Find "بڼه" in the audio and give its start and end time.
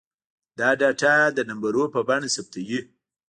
2.07-2.27